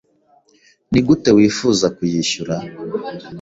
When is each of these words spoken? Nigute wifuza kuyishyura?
Nigute 0.91 1.29
wifuza 1.37 1.85
kuyishyura? 1.95 2.55